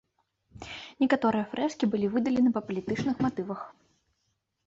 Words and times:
Некаторыя 1.03 1.43
фрэскі 1.51 1.85
былі 1.91 2.07
выдаленыя 2.15 2.55
па 2.55 2.61
палітычных 2.69 3.15
матывах. 3.27 3.61